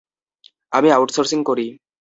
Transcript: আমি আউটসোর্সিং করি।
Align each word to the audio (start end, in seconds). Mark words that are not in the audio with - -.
আমি 0.71 0.89
আউটসোর্সিং 0.91 1.39
করি। 1.43 1.65